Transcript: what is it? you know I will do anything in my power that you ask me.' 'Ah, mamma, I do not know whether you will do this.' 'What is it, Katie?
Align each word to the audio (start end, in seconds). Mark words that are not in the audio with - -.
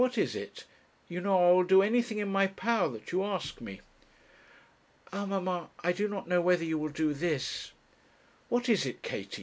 what 0.01 0.17
is 0.17 0.35
it? 0.35 0.65
you 1.07 1.21
know 1.21 1.37
I 1.47 1.51
will 1.51 1.63
do 1.63 1.83
anything 1.83 2.17
in 2.17 2.27
my 2.31 2.47
power 2.47 2.89
that 2.89 3.11
you 3.11 3.23
ask 3.23 3.61
me.' 3.61 3.81
'Ah, 5.13 5.27
mamma, 5.27 5.69
I 5.83 5.91
do 5.91 6.07
not 6.07 6.27
know 6.27 6.41
whether 6.41 6.63
you 6.63 6.79
will 6.79 6.89
do 6.89 7.13
this.' 7.13 7.71
'What 8.49 8.67
is 8.67 8.87
it, 8.87 9.03
Katie? 9.03 9.39